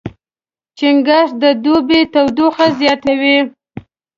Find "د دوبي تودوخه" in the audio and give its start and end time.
1.41-2.67